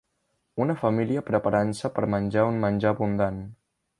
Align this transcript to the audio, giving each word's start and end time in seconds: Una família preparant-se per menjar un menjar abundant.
Una 0.63 0.75
família 0.83 1.23
preparant-se 1.27 1.93
per 1.99 2.09
menjar 2.15 2.47
un 2.53 2.59
menjar 2.65 2.97
abundant. 2.97 3.41